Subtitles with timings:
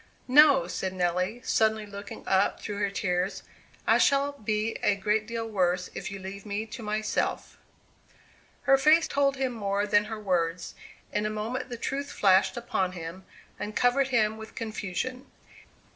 [0.27, 3.43] "No," said Nelly, suddenly looking up through her tears;
[3.85, 7.59] "I shall be a great deal worse if you leave me to myself!"
[8.63, 10.73] Her face told him more than her words.
[11.13, 13.25] In a moment the truth flashed upon him,
[13.59, 15.27] and covered him with confusion.